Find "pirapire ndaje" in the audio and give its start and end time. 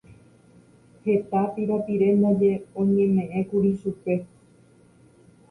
1.53-2.51